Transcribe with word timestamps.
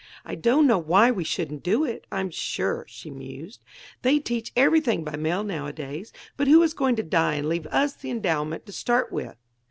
"I 0.25 0.33
don't 0.33 0.65
know 0.65 0.79
why 0.79 1.11
we 1.11 1.23
shouldn't 1.23 1.61
do 1.61 1.85
it, 1.85 2.07
I'm 2.11 2.31
sure," 2.31 2.85
she 2.89 3.11
mused. 3.11 3.63
"They 4.01 4.17
teach 4.17 4.51
everything 4.55 5.03
by 5.03 5.15
mail 5.15 5.43
nowadays. 5.43 6.11
But 6.37 6.47
who 6.47 6.63
is 6.63 6.73
going 6.73 6.95
to 6.95 7.03
die 7.03 7.35
and 7.35 7.47
leave 7.47 7.67
us 7.67 7.93
the 7.93 8.09
endowment 8.09 8.65
to 8.65 8.71
start 8.71 9.11
with?" 9.11 9.37